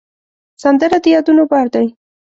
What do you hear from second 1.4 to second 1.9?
بار دی